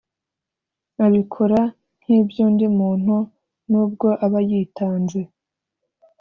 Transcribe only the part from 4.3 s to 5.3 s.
yitanze